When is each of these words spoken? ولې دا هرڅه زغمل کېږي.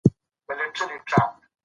ولې 0.47 0.57
دا 0.59 0.65
هرڅه 0.65 0.83
زغمل 0.87 1.01
کېږي. 1.09 1.47